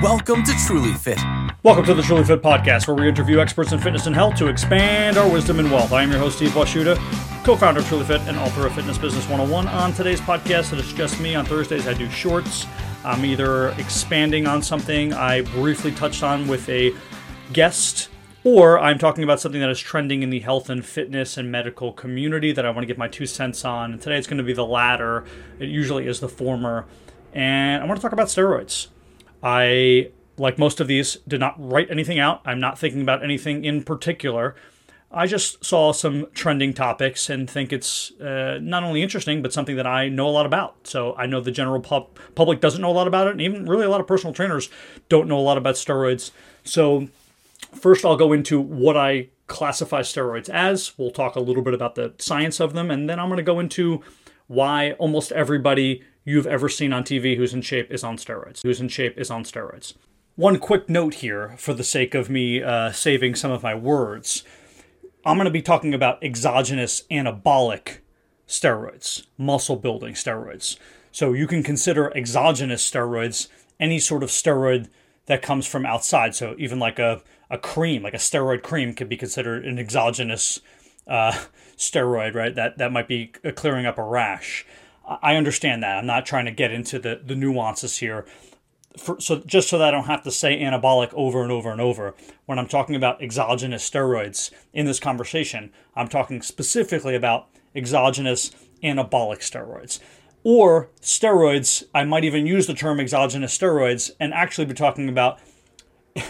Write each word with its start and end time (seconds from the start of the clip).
Welcome 0.00 0.44
to 0.44 0.52
Truly 0.64 0.92
Fit. 0.92 1.18
Welcome 1.64 1.84
to 1.86 1.92
the 1.92 2.02
Truly 2.02 2.22
Fit 2.22 2.40
Podcast, 2.40 2.86
where 2.86 2.96
we 2.96 3.08
interview 3.08 3.40
experts 3.40 3.72
in 3.72 3.80
fitness 3.80 4.06
and 4.06 4.14
health 4.14 4.36
to 4.36 4.46
expand 4.46 5.16
our 5.16 5.28
wisdom 5.28 5.58
and 5.58 5.72
wealth. 5.72 5.92
I 5.92 6.04
am 6.04 6.10
your 6.12 6.20
host, 6.20 6.36
Steve 6.36 6.50
Washuta, 6.50 6.94
co 7.44 7.56
founder 7.56 7.80
of 7.80 7.88
Truly 7.88 8.04
Fit 8.04 8.20
and 8.20 8.38
author 8.38 8.64
of 8.64 8.74
Fitness 8.74 8.96
Business 8.96 9.24
101. 9.24 9.66
On 9.66 9.92
today's 9.92 10.20
podcast, 10.20 10.72
it 10.72 10.78
is 10.78 10.92
just 10.92 11.18
me. 11.18 11.34
On 11.34 11.44
Thursdays, 11.44 11.88
I 11.88 11.94
do 11.94 12.08
shorts. 12.10 12.64
I'm 13.04 13.24
either 13.24 13.70
expanding 13.70 14.46
on 14.46 14.62
something 14.62 15.12
I 15.12 15.40
briefly 15.40 15.90
touched 15.90 16.22
on 16.22 16.46
with 16.46 16.68
a 16.68 16.94
guest, 17.52 18.08
or 18.44 18.78
I'm 18.78 18.98
talking 19.00 19.24
about 19.24 19.40
something 19.40 19.60
that 19.60 19.70
is 19.70 19.80
trending 19.80 20.22
in 20.22 20.30
the 20.30 20.38
health 20.38 20.70
and 20.70 20.86
fitness 20.86 21.36
and 21.36 21.50
medical 21.50 21.92
community 21.92 22.52
that 22.52 22.64
I 22.64 22.70
want 22.70 22.82
to 22.82 22.86
get 22.86 22.98
my 22.98 23.08
two 23.08 23.26
cents 23.26 23.64
on. 23.64 23.94
And 23.94 24.00
today 24.00 24.16
it's 24.16 24.28
going 24.28 24.38
to 24.38 24.44
be 24.44 24.52
the 24.52 24.64
latter. 24.64 25.24
It 25.58 25.68
usually 25.68 26.06
is 26.06 26.20
the 26.20 26.28
former. 26.28 26.86
And 27.32 27.82
I 27.82 27.86
want 27.86 27.98
to 27.98 28.02
talk 28.02 28.12
about 28.12 28.28
steroids. 28.28 28.86
I, 29.42 30.10
like 30.36 30.58
most 30.58 30.80
of 30.80 30.88
these, 30.88 31.16
did 31.26 31.40
not 31.40 31.54
write 31.58 31.90
anything 31.90 32.18
out. 32.18 32.42
I'm 32.44 32.60
not 32.60 32.78
thinking 32.78 33.02
about 33.02 33.22
anything 33.22 33.64
in 33.64 33.82
particular. 33.82 34.54
I 35.10 35.26
just 35.26 35.64
saw 35.64 35.92
some 35.92 36.26
trending 36.34 36.74
topics 36.74 37.30
and 37.30 37.48
think 37.48 37.72
it's 37.72 38.12
uh, 38.20 38.58
not 38.60 38.84
only 38.84 39.02
interesting, 39.02 39.40
but 39.40 39.54
something 39.54 39.76
that 39.76 39.86
I 39.86 40.10
know 40.10 40.28
a 40.28 40.30
lot 40.30 40.44
about. 40.44 40.86
So 40.86 41.14
I 41.16 41.24
know 41.24 41.40
the 41.40 41.50
general 41.50 41.80
pub- 41.80 42.08
public 42.34 42.60
doesn't 42.60 42.82
know 42.82 42.90
a 42.90 42.92
lot 42.92 43.08
about 43.08 43.26
it, 43.26 43.30
and 43.30 43.40
even 43.40 43.64
really 43.64 43.86
a 43.86 43.90
lot 43.90 44.00
of 44.00 44.06
personal 44.06 44.34
trainers 44.34 44.68
don't 45.08 45.28
know 45.28 45.38
a 45.38 45.40
lot 45.40 45.56
about 45.56 45.76
steroids. 45.76 46.30
So, 46.62 47.08
first, 47.74 48.04
I'll 48.04 48.16
go 48.16 48.34
into 48.34 48.60
what 48.60 48.98
I 48.98 49.28
classify 49.46 50.02
steroids 50.02 50.50
as. 50.50 50.92
We'll 50.98 51.10
talk 51.10 51.36
a 51.36 51.40
little 51.40 51.62
bit 51.62 51.72
about 51.72 51.94
the 51.94 52.12
science 52.18 52.60
of 52.60 52.74
them, 52.74 52.90
and 52.90 53.08
then 53.08 53.18
I'm 53.18 53.28
going 53.28 53.38
to 53.38 53.42
go 53.42 53.60
into 53.60 54.02
why 54.46 54.92
almost 54.92 55.32
everybody 55.32 56.02
you've 56.28 56.46
ever 56.46 56.68
seen 56.68 56.92
on 56.92 57.02
TV 57.02 57.38
who's 57.38 57.54
in 57.54 57.62
shape 57.62 57.90
is 57.90 58.04
on 58.04 58.18
steroids. 58.18 58.62
Who's 58.62 58.82
in 58.82 58.88
shape 58.88 59.16
is 59.16 59.30
on 59.30 59.44
steroids. 59.44 59.94
One 60.36 60.58
quick 60.58 60.86
note 60.88 61.14
here, 61.14 61.54
for 61.56 61.72
the 61.72 61.82
sake 61.82 62.14
of 62.14 62.28
me 62.28 62.62
uh, 62.62 62.92
saving 62.92 63.34
some 63.34 63.50
of 63.50 63.62
my 63.62 63.74
words. 63.74 64.44
I'm 65.24 65.36
going 65.36 65.46
to 65.46 65.50
be 65.50 65.62
talking 65.62 65.94
about 65.94 66.22
exogenous 66.22 67.04
anabolic 67.10 68.00
steroids, 68.46 69.26
muscle 69.38 69.76
building 69.76 70.12
steroids. 70.12 70.76
So 71.10 71.32
you 71.32 71.46
can 71.46 71.62
consider 71.62 72.14
exogenous 72.14 72.88
steroids 72.88 73.48
any 73.80 73.98
sort 73.98 74.22
of 74.22 74.28
steroid 74.28 74.88
that 75.26 75.40
comes 75.40 75.66
from 75.66 75.86
outside. 75.86 76.34
So 76.34 76.54
even 76.58 76.78
like 76.78 76.98
a, 76.98 77.22
a 77.48 77.56
cream, 77.56 78.02
like 78.02 78.14
a 78.14 78.18
steroid 78.18 78.62
cream, 78.62 78.92
could 78.92 79.08
be 79.08 79.16
considered 79.16 79.64
an 79.64 79.78
exogenous 79.78 80.60
uh, 81.06 81.32
steroid, 81.78 82.34
right? 82.34 82.54
That 82.54 82.76
that 82.76 82.92
might 82.92 83.08
be 83.08 83.28
clearing 83.56 83.86
up 83.86 83.98
a 83.98 84.04
rash. 84.04 84.66
I 85.08 85.36
understand 85.36 85.82
that. 85.82 85.96
I'm 85.96 86.06
not 86.06 86.26
trying 86.26 86.44
to 86.44 86.50
get 86.50 86.70
into 86.70 86.98
the, 86.98 87.20
the 87.24 87.34
nuances 87.34 87.98
here. 87.98 88.26
For, 88.98 89.18
so 89.20 89.36
just 89.46 89.68
so 89.68 89.78
that 89.78 89.88
I 89.88 89.90
don't 89.90 90.06
have 90.06 90.22
to 90.24 90.30
say 90.30 90.60
anabolic 90.60 91.12
over 91.14 91.42
and 91.42 91.50
over 91.50 91.70
and 91.70 91.80
over, 91.80 92.14
when 92.46 92.58
I'm 92.58 92.66
talking 92.66 92.94
about 92.94 93.22
exogenous 93.22 93.88
steroids 93.88 94.50
in 94.72 94.86
this 94.86 95.00
conversation, 95.00 95.72
I'm 95.94 96.08
talking 96.08 96.42
specifically 96.42 97.14
about 97.14 97.48
exogenous 97.74 98.50
anabolic 98.82 99.38
steroids. 99.38 100.00
Or 100.44 100.90
steroids, 101.00 101.84
I 101.94 102.04
might 102.04 102.24
even 102.24 102.46
use 102.46 102.66
the 102.66 102.74
term 102.74 103.00
exogenous 103.00 103.56
steroids 103.56 104.10
and 104.20 104.34
actually 104.34 104.66
be 104.66 104.74
talking 104.74 105.08
about 105.08 105.38
uh, 106.16 106.20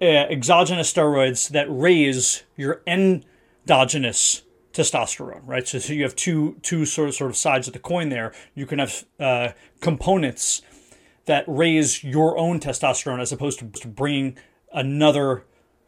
exogenous 0.00 0.92
steroids 0.92 1.50
that 1.50 1.66
raise 1.68 2.44
your 2.56 2.82
endogenous 2.86 4.43
testosterone, 4.74 5.42
right? 5.46 5.66
So, 5.66 5.78
so 5.78 5.92
you 5.92 6.02
have 6.02 6.16
two 6.16 6.56
two 6.62 6.84
sort 6.84 7.08
of 7.08 7.14
sort 7.14 7.30
of 7.30 7.36
sides 7.36 7.66
of 7.66 7.72
the 7.72 7.78
coin 7.78 8.08
there. 8.10 8.34
You 8.54 8.66
can 8.66 8.78
have 8.80 9.04
uh, 9.18 9.48
components 9.80 10.62
that 11.26 11.44
raise 11.46 12.04
your 12.04 12.36
own 12.36 12.60
testosterone 12.60 13.20
as 13.20 13.32
opposed 13.32 13.58
to 13.60 13.88
bringing 13.88 14.36
another 14.72 15.44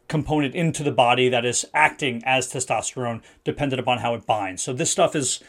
component 0.08 0.54
into 0.54 0.82
the 0.82 0.92
body 0.92 1.28
that 1.28 1.44
is 1.44 1.66
acting 1.74 2.22
as 2.24 2.50
testosterone, 2.50 3.22
dependent 3.44 3.80
upon 3.80 3.98
how 3.98 4.14
it 4.14 4.24
binds. 4.24 4.62
So 4.62 4.72
this 4.72 4.90
stuff 4.90 5.16
is 5.16 5.42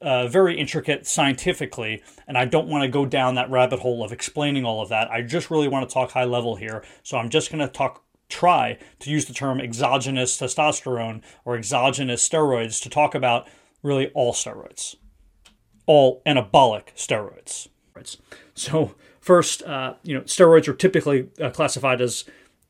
uh, 0.00 0.28
very 0.28 0.58
intricate 0.58 1.06
scientifically, 1.06 2.02
and 2.28 2.38
I 2.38 2.44
don't 2.44 2.68
want 2.68 2.82
to 2.82 2.88
go 2.88 3.04
down 3.04 3.34
that 3.34 3.50
rabbit 3.50 3.80
hole 3.80 4.04
of 4.04 4.12
explaining 4.12 4.64
all 4.64 4.80
of 4.80 4.88
that. 4.90 5.10
I 5.10 5.22
just 5.22 5.50
really 5.50 5.68
want 5.68 5.88
to 5.88 5.92
talk 5.92 6.12
high 6.12 6.24
level 6.24 6.56
here. 6.56 6.84
So 7.02 7.18
I'm 7.18 7.30
just 7.30 7.50
going 7.50 7.66
to 7.66 7.72
talk 7.72 8.04
try 8.28 8.78
to 9.00 9.10
use 9.10 9.26
the 9.26 9.34
term 9.34 9.60
exogenous 9.60 10.38
testosterone 10.38 11.22
or 11.44 11.56
exogenous 11.56 12.26
steroids 12.26 12.82
to 12.82 12.90
talk 12.90 13.14
about 13.14 13.48
really 13.82 14.08
all 14.08 14.32
steroids, 14.32 14.96
all 15.86 16.22
anabolic 16.26 16.94
steroids. 16.96 17.68
So, 18.54 18.94
first, 19.20 19.62
uh, 19.62 19.94
you 20.02 20.14
know, 20.14 20.22
steroids 20.22 20.68
are 20.68 20.74
typically 20.74 21.28
uh, 21.40 21.50
classified 21.50 22.00
as 22.00 22.24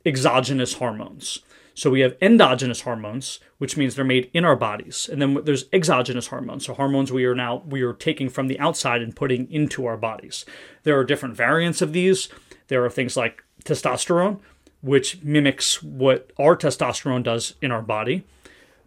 exogenous 0.04 0.74
hormones. 0.74 1.40
So 1.76 1.90
we 1.90 2.00
have 2.00 2.16
endogenous 2.22 2.80
hormones, 2.80 3.38
which 3.58 3.76
means 3.76 3.94
they're 3.94 4.04
made 4.04 4.30
in 4.32 4.46
our 4.46 4.56
bodies, 4.56 5.10
and 5.12 5.20
then 5.20 5.44
there's 5.44 5.66
exogenous 5.74 6.28
hormones, 6.28 6.64
so 6.64 6.72
hormones 6.72 7.12
we 7.12 7.26
are 7.26 7.34
now 7.34 7.62
we 7.66 7.82
are 7.82 7.92
taking 7.92 8.30
from 8.30 8.48
the 8.48 8.58
outside 8.58 9.02
and 9.02 9.14
putting 9.14 9.50
into 9.52 9.84
our 9.84 9.98
bodies. 9.98 10.46
There 10.84 10.98
are 10.98 11.04
different 11.04 11.36
variants 11.36 11.82
of 11.82 11.92
these. 11.92 12.30
There 12.68 12.82
are 12.82 12.88
things 12.88 13.14
like 13.14 13.44
testosterone, 13.64 14.40
which 14.80 15.22
mimics 15.22 15.82
what 15.82 16.30
our 16.38 16.56
testosterone 16.56 17.22
does 17.22 17.54
in 17.60 17.70
our 17.70 17.82
body. 17.82 18.24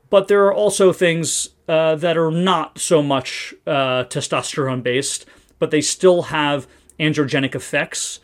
But 0.09 0.27
there 0.27 0.45
are 0.45 0.53
also 0.53 0.91
things 0.91 1.49
uh, 1.67 1.95
that 1.95 2.17
are 2.17 2.31
not 2.31 2.79
so 2.79 3.03
much 3.03 3.53
uh, 3.67 4.05
testosterone 4.05 4.81
based, 4.81 5.25
but 5.59 5.71
they 5.71 5.81
still 5.81 6.23
have 6.23 6.67
androgenic 6.99 7.55
effects 7.55 8.19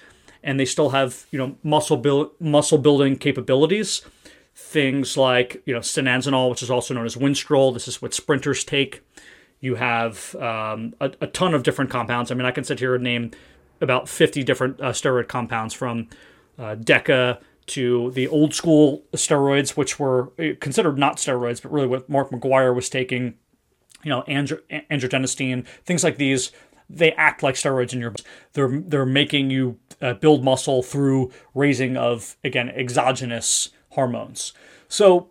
and 0.46 0.60
they 0.60 0.66
still 0.66 0.92
have 0.92 1.26
you 1.32 1.40
know 1.40 1.58
muscle 1.64 1.98
build 1.98 2.32
muscle 2.40 2.78
building 2.78 3.18
capabilities. 3.18 4.04
Things 4.54 5.18
like 5.18 5.62
you 5.66 5.74
know 5.74 5.82
stanozolol, 5.82 6.50
which 6.50 6.64
is 6.64 6.72
also 6.72 6.94
known 6.94 7.06
as 7.06 7.16
Winstrol. 7.18 7.74
This 7.74 7.90
is 7.90 8.02
what 8.02 8.14
sprinters 8.14 8.64
take. 8.64 9.02
You 9.60 9.76
have 9.76 10.36
um, 10.36 10.94
a, 11.02 11.12
a, 11.22 11.28
ton 11.28 11.54
of 11.54 11.64
different 11.64 11.90
compounds. 11.90 12.30
I 12.30 12.36
mean, 12.36 12.46
I 12.46 12.52
can 12.52 12.64
sit 12.64 12.80
here 12.80 12.94
and 12.94 13.04
name 13.04 13.32
about 13.82 14.08
50 14.08 14.44
different 14.44 14.80
uh, 14.80 14.92
steroid 14.92 15.28
compounds 15.28 15.74
from 15.74 16.08
uh, 16.60 16.76
DECA 16.76 17.40
to 17.68 18.12
the 18.12 18.28
old 18.28 18.54
school 18.54 19.04
steroids, 19.14 19.72
which 19.72 20.00
were 20.00 20.32
eh, 20.38 20.54
considered 20.60 20.98
not 20.98 21.18
steroids, 21.18 21.62
but 21.62 21.72
really 21.72 21.88
what 21.88 22.10
Mark 22.10 22.30
McGwire 22.32 22.76
was 22.76 22.90
taking, 22.90 23.36
you 24.04 24.10
know, 24.10 24.24
andro- 24.28 24.62
androgenostin, 24.90 25.66
things 25.86 26.04
like 26.04 26.18
these. 26.18 26.52
They 26.90 27.14
act 27.14 27.42
like 27.42 27.56
steroids 27.56 27.94
in 27.94 28.00
your. 28.00 28.14
They're 28.54 28.80
they're 28.80 29.08
making 29.08 29.50
you 29.50 29.80
uh, 30.02 30.14
build 30.14 30.44
muscle 30.44 30.84
through 30.84 31.32
raising 31.56 31.98
of 31.98 32.38
again 32.44 32.70
exogenous 32.70 33.70
hormones. 33.90 34.54
So, 34.88 35.30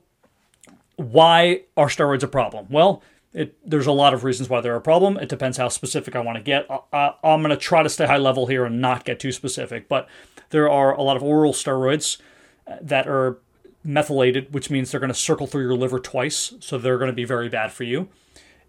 why 0.97 1.62
are 1.77 1.87
steroids 1.87 2.25
a 2.25 2.28
problem? 2.28 2.66
Well, 2.69 3.03
it, 3.34 3.56
there's 3.69 3.89
a 3.89 3.93
lot 3.93 4.15
of 4.15 4.22
reasons 4.22 4.49
why 4.49 4.61
they're 4.61 4.77
a 4.77 4.81
problem. 4.81 5.17
It 5.17 5.28
depends 5.28 5.56
how 5.59 5.69
specific 5.69 6.15
I 6.15 6.21
want 6.21 6.39
to 6.39 6.43
get. 6.43 6.67
I, 6.93 7.15
I'm 7.22 7.43
going 7.43 7.50
to 7.50 7.56
try 7.56 7.83
to 7.83 7.89
stay 7.89 8.06
high 8.06 8.17
level 8.17 8.47
here 8.47 8.65
and 8.65 8.81
not 8.81 9.05
get 9.05 9.19
too 9.19 9.33
specific, 9.33 9.89
but 9.89 10.09
there 10.50 10.71
are 10.71 10.95
a 10.95 11.03
lot 11.03 11.17
of 11.17 11.22
oral 11.22 11.53
steroids 11.53 12.19
uh, 12.67 12.77
that 12.81 13.09
are 13.09 13.39
methylated, 13.83 14.55
which 14.55 14.71
means 14.71 14.91
they're 14.91 15.00
going 15.00 15.12
to 15.12 15.19
circle 15.19 15.49
through 15.49 15.62
your 15.62 15.75
liver 15.75 15.99
twice, 15.99 16.55
so 16.61 16.78
they're 16.78 16.97
going 16.97 17.11
to 17.11 17.15
be 17.15 17.25
very 17.25 17.49
bad 17.49 17.72
for 17.72 17.83
you. 17.83 18.09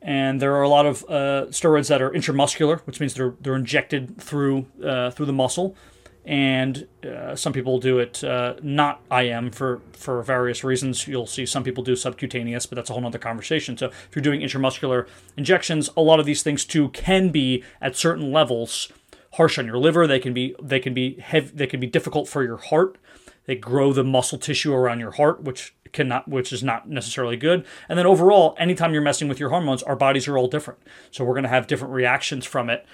And 0.01 0.41
there 0.41 0.55
are 0.55 0.63
a 0.63 0.69
lot 0.69 0.85
of 0.85 1.03
uh, 1.03 1.45
steroids 1.49 1.87
that 1.89 2.01
are 2.01 2.09
intramuscular, 2.09 2.81
which 2.81 2.99
means 2.99 3.13
they're 3.13 3.33
they're 3.41 3.55
injected 3.55 4.21
through 4.21 4.67
uh, 4.83 5.09
through 5.11 5.25
the 5.25 5.33
muscle. 5.33 5.75
And 6.25 6.87
uh, 7.03 7.35
some 7.35 7.53
people 7.53 7.79
do 7.79 7.99
it 7.99 8.23
uh, 8.23 8.55
not 8.63 9.01
IM 9.11 9.51
for 9.51 9.81
for 9.91 10.23
various 10.23 10.63
reasons. 10.63 11.07
You'll 11.07 11.27
see 11.27 11.45
some 11.45 11.63
people 11.63 11.83
do 11.83 11.95
subcutaneous, 11.95 12.65
but 12.65 12.75
that's 12.75 12.89
a 12.89 12.93
whole 12.93 13.05
other 13.05 13.19
conversation. 13.19 13.77
So 13.77 13.87
if 13.87 14.09
you're 14.15 14.23
doing 14.23 14.41
intramuscular 14.41 15.07
injections, 15.37 15.89
a 15.95 16.01
lot 16.01 16.19
of 16.19 16.25
these 16.25 16.41
things 16.41 16.65
too 16.65 16.89
can 16.89 17.29
be 17.29 17.63
at 17.79 17.95
certain 17.95 18.31
levels 18.31 18.91
harsh 19.33 19.59
on 19.59 19.65
your 19.67 19.77
liver. 19.77 20.07
They 20.07 20.19
can 20.19 20.33
be 20.33 20.55
they 20.61 20.79
can 20.79 20.93
be 20.93 21.19
heavy, 21.19 21.51
they 21.53 21.67
can 21.67 21.79
be 21.79 21.87
difficult 21.87 22.27
for 22.27 22.43
your 22.43 22.57
heart. 22.57 22.97
They 23.45 23.55
grow 23.55 23.93
the 23.93 24.03
muscle 24.03 24.39
tissue 24.39 24.73
around 24.73 24.99
your 24.99 25.11
heart, 25.11 25.43
which 25.43 25.75
cannot 25.93 26.27
which 26.27 26.51
is 26.51 26.63
not 26.63 26.89
necessarily 26.89 27.37
good. 27.37 27.65
And 27.87 27.99
then 27.99 28.05
overall, 28.05 28.55
anytime 28.57 28.93
you're 28.93 29.01
messing 29.01 29.27
with 29.27 29.39
your 29.39 29.49
hormones, 29.49 29.83
our 29.83 29.95
bodies 29.95 30.27
are 30.27 30.37
all 30.37 30.47
different. 30.47 30.79
So 31.11 31.23
we're 31.23 31.33
going 31.33 31.43
to 31.43 31.49
have 31.49 31.67
different 31.67 31.93
reactions 31.93 32.45
from 32.45 32.69
it. 32.69 32.85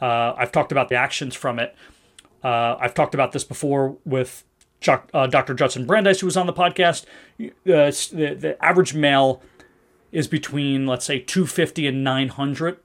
Uh, 0.00 0.34
I've 0.36 0.50
talked 0.52 0.72
about 0.72 0.88
the 0.88 0.96
actions 0.96 1.34
from 1.34 1.58
it. 1.58 1.76
Uh, 2.42 2.76
I've 2.80 2.94
talked 2.94 3.14
about 3.14 3.32
this 3.32 3.44
before 3.44 3.96
with 4.04 4.44
uh, 4.86 5.26
Dr. 5.28 5.54
Judson 5.54 5.86
Brandeis, 5.86 6.20
who 6.20 6.26
was 6.26 6.36
on 6.36 6.46
the 6.46 6.52
podcast. 6.52 7.04
Uh, 7.40 7.46
the, 7.64 8.36
the 8.38 8.56
average 8.60 8.94
male 8.94 9.42
is 10.10 10.26
between, 10.26 10.86
let's 10.86 11.04
say, 11.04 11.18
250 11.20 11.86
and 11.86 12.04
900. 12.04 12.78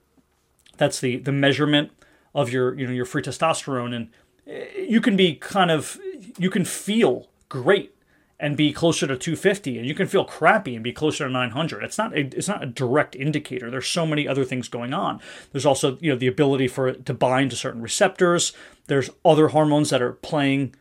That's 0.78 1.00
the, 1.00 1.18
the 1.18 1.32
measurement 1.32 1.92
of 2.38 2.52
your 2.52 2.76
you 2.76 2.86
know 2.86 2.94
your 2.94 3.04
free 3.04 3.24
testosterone 3.24 3.96
and 3.96 4.10
eh, 4.46 4.68
you 4.88 5.02
can 5.02 5.18
be 5.18 5.34
kind 5.34 5.72
of 5.72 6.00
you 6.38 6.52
can 6.52 6.64
feel 6.64 7.28
great 7.50 7.96
and 8.40 8.56
be 8.56 8.72
closer 8.72 9.08
to 9.08 9.18
250 9.18 9.80
and 9.80 9.88
you 9.88 9.96
can 9.96 10.06
feel 10.08 10.24
crappy 10.24 10.76
and 10.76 10.84
be 10.84 10.94
closer 10.94 11.26
to 11.26 11.32
900 11.32 11.84
it's 11.84 11.98
not 11.98 12.14
a, 12.14 12.20
it's 12.20 12.48
not 12.48 12.62
a 12.62 12.68
direct 12.68 13.16
indicator 13.16 13.72
there's 13.72 13.88
so 13.88 14.06
many 14.06 14.28
other 14.28 14.46
things 14.46 14.68
going 14.68 14.94
on 14.94 15.20
there's 15.52 15.66
also 15.66 15.98
you 16.02 16.12
know 16.12 16.18
the 16.18 16.28
ability 16.28 16.68
for 16.68 16.88
it 16.88 17.06
to 17.06 17.14
bind 17.14 17.50
to 17.50 17.58
certain 17.58 17.82
receptors 17.82 18.54
there's 18.86 19.10
other 19.26 19.50
hormones 19.50 19.90
that 19.90 20.02
are 20.02 20.14
playing 20.14 20.74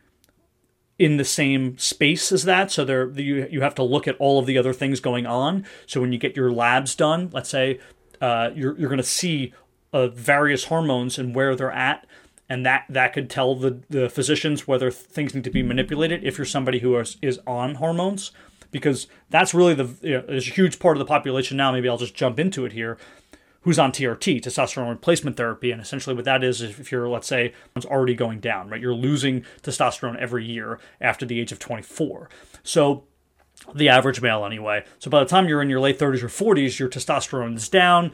in 0.98 1.16
the 1.16 1.24
same 1.24 1.76
space 1.78 2.32
as 2.32 2.44
that. 2.44 2.70
So 2.70 2.84
there 2.84 3.08
you 3.10 3.46
you 3.50 3.60
have 3.60 3.74
to 3.76 3.82
look 3.82 4.08
at 4.08 4.16
all 4.18 4.38
of 4.38 4.46
the 4.46 4.58
other 4.58 4.72
things 4.72 5.00
going 5.00 5.26
on. 5.26 5.66
So 5.86 6.00
when 6.00 6.12
you 6.12 6.18
get 6.18 6.36
your 6.36 6.50
labs 6.50 6.94
done, 6.94 7.30
let's 7.32 7.50
say 7.50 7.80
uh, 8.20 8.50
you're 8.54 8.78
you're 8.78 8.88
going 8.88 8.98
to 8.98 9.04
see 9.04 9.52
uh, 9.92 10.08
various 10.08 10.64
hormones 10.64 11.18
and 11.18 11.34
where 11.34 11.54
they're 11.54 11.70
at. 11.70 12.06
And 12.48 12.64
that, 12.64 12.84
that 12.88 13.12
could 13.12 13.28
tell 13.28 13.56
the, 13.56 13.82
the 13.90 14.08
physicians 14.08 14.69
whether 14.69 14.90
things 14.90 15.34
need 15.34 15.44
to 15.44 15.50
be 15.50 15.62
manipulated 15.62 16.22
if 16.25 16.38
you're 16.38 16.44
somebody 16.44 16.78
who 16.78 16.96
is, 16.96 17.16
is 17.20 17.40
on 17.46 17.76
hormones 17.76 18.31
because 18.70 19.06
that's 19.31 19.54
really 19.54 19.75
the 19.75 19.88
you 20.02 20.14
know, 20.14 20.25
there's 20.26 20.48
a 20.48 20.52
huge 20.52 20.78
part 20.78 20.96
of 20.96 20.98
the 20.98 21.06
population 21.06 21.56
now. 21.56 21.72
Maybe 21.72 21.88
I'll 21.88 21.96
just 21.96 22.14
jump 22.14 22.38
into 22.38 22.64
it 22.64 22.72
here. 22.72 22.98
Who's 23.62 23.81
on 23.81 23.90
TRT, 23.90 24.43
testosterone 24.43 24.88
replacement 24.90 25.37
therapy, 25.37 25.72
and 25.72 25.81
essentially 25.81 26.14
what 26.14 26.25
that 26.25 26.44
is, 26.44 26.62
is 26.62 26.78
if 26.78 26.93
you're, 26.93 27.08
let's 27.08 27.26
say, 27.26 27.52
it's 27.75 27.87
already 27.87 28.14
going 28.14 28.38
down, 28.38 28.69
right? 28.69 28.81
You're 28.81 28.94
losing 28.94 29.44
testosterone 29.62 30.16
every 30.19 30.44
year 30.44 30.78
after 31.00 31.26
the 31.26 31.40
age 31.40 31.50
of 31.50 31.58
24. 31.58 32.31
So 32.62 33.04
the 33.75 33.88
average 33.88 34.20
male 34.20 34.44
anyway. 34.44 34.84
So 35.00 35.10
by 35.10 35.19
the 35.20 35.28
time 35.28 35.49
you're 35.49 35.62
in 35.62 35.70
your 35.70 35.81
late 35.81 35.99
30s 35.99 36.22
or 36.22 36.28
40s, 36.28 36.78
your 36.78 36.88
testosterone 36.88 37.56
is 37.56 37.69
down. 37.69 38.12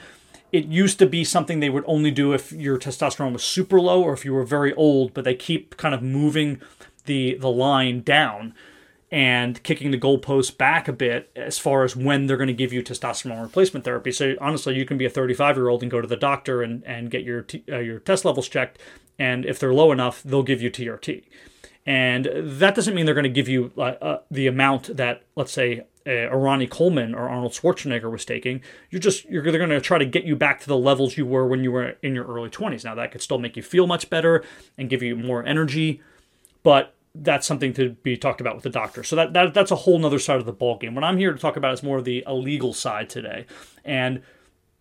It 0.52 0.66
used 0.66 0.98
to 0.98 1.06
be 1.06 1.24
something 1.24 1.60
they 1.60 1.70
would 1.70 1.84
only 1.86 2.10
do 2.10 2.32
if 2.32 2.52
your 2.52 2.78
testosterone 2.78 3.32
was 3.32 3.42
super 3.42 3.80
low 3.80 4.02
or 4.02 4.12
if 4.12 4.24
you 4.24 4.34
were 4.34 4.44
very 4.44 4.74
old, 4.74 5.14
but 5.14 5.24
they 5.24 5.34
keep 5.34 5.76
kind 5.76 5.94
of 5.94 6.02
moving 6.02 6.60
the 7.06 7.34
the 7.34 7.50
line 7.50 8.02
down 8.02 8.54
and 9.10 9.62
kicking 9.62 9.90
the 9.90 9.98
goalposts 9.98 10.56
back 10.56 10.88
a 10.88 10.92
bit 10.92 11.30
as 11.36 11.58
far 11.58 11.84
as 11.84 11.94
when 11.94 12.26
they're 12.26 12.38
going 12.38 12.46
to 12.46 12.54
give 12.54 12.72
you 12.72 12.82
testosterone 12.82 13.42
replacement 13.42 13.84
therapy. 13.84 14.10
So 14.10 14.34
honestly, 14.40 14.74
you 14.74 14.86
can 14.86 14.96
be 14.96 15.04
a 15.04 15.10
35 15.10 15.56
year 15.56 15.68
old 15.68 15.82
and 15.82 15.90
go 15.90 16.00
to 16.00 16.08
the 16.08 16.16
doctor 16.16 16.62
and, 16.62 16.82
and 16.84 17.10
get 17.10 17.22
your 17.22 17.42
t- 17.42 17.64
uh, 17.70 17.78
your 17.78 17.98
test 17.98 18.24
levels 18.24 18.48
checked, 18.48 18.78
and 19.18 19.44
if 19.44 19.58
they're 19.58 19.74
low 19.74 19.92
enough, 19.92 20.22
they'll 20.22 20.42
give 20.42 20.62
you 20.62 20.70
TRT. 20.70 21.24
And 21.84 22.28
that 22.34 22.74
doesn't 22.74 22.94
mean 22.94 23.06
they're 23.06 23.14
going 23.14 23.24
to 23.24 23.30
give 23.30 23.48
you 23.48 23.72
uh, 23.76 23.80
uh, 23.80 24.18
the 24.30 24.46
amount 24.46 24.96
that, 24.96 25.22
let's 25.34 25.52
say, 25.52 25.84
uh, 26.06 26.28
Ronnie 26.30 26.66
Coleman 26.66 27.14
or 27.14 27.28
Arnold 27.28 27.52
Schwarzenegger 27.52 28.10
was 28.10 28.24
taking. 28.24 28.60
You're 28.90 29.00
just 29.00 29.24
you're 29.26 29.42
they're 29.42 29.58
going 29.58 29.70
to 29.70 29.80
try 29.80 29.98
to 29.98 30.06
get 30.06 30.24
you 30.24 30.36
back 30.36 30.60
to 30.60 30.68
the 30.68 30.76
levels 30.76 31.16
you 31.16 31.26
were 31.26 31.46
when 31.46 31.62
you 31.62 31.72
were 31.72 31.96
in 32.02 32.14
your 32.14 32.24
early 32.26 32.50
20s. 32.50 32.84
Now 32.84 32.94
that 32.94 33.12
could 33.12 33.22
still 33.22 33.38
make 33.38 33.56
you 33.56 33.62
feel 33.62 33.86
much 33.86 34.10
better 34.10 34.44
and 34.78 34.88
give 34.88 35.02
you 35.02 35.16
more 35.16 35.44
energy, 35.44 36.00
but 36.62 36.94
that's 37.14 37.46
something 37.46 37.74
to 37.74 37.90
be 37.90 38.16
talked 38.16 38.40
about 38.40 38.54
with 38.54 38.64
the 38.64 38.70
doctor. 38.70 39.02
So 39.02 39.16
that, 39.16 39.32
that 39.34 39.54
that's 39.54 39.70
a 39.70 39.76
whole 39.76 39.98
nother 39.98 40.18
side 40.18 40.38
of 40.38 40.46
the 40.46 40.52
ball 40.52 40.78
game. 40.78 40.94
What 40.94 41.04
I'm 41.04 41.18
here 41.18 41.32
to 41.32 41.38
talk 41.38 41.56
about 41.56 41.74
is 41.74 41.82
more 41.82 41.98
of 41.98 42.04
the 42.04 42.24
illegal 42.26 42.72
side 42.72 43.10
today, 43.10 43.46
and 43.84 44.22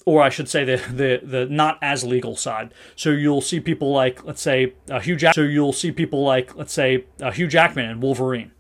or 0.06 0.22
I 0.22 0.30
should 0.30 0.50
say 0.50 0.64
the 0.64 0.78
the 0.78 1.22
the 1.24 1.46
not 1.48 1.78
as 1.82 2.04
legal 2.04 2.36
side. 2.36 2.74
So 2.96 3.10
you'll 3.10 3.42
see 3.42 3.60
people 3.60 3.92
like 3.92 4.24
let's 4.24 4.42
say 4.42 4.74
uh, 4.90 5.00
Hugh 5.00 5.16
Jack. 5.16 5.36
So 5.36 5.42
you'll 5.42 5.74
see 5.74 5.92
people 5.92 6.24
like 6.24 6.56
let's 6.56 6.74
say 6.74 7.06
uh, 7.22 7.32
Hugh 7.32 7.48
Jackman 7.48 7.90
and 7.90 8.02
Wolverine. 8.02 8.52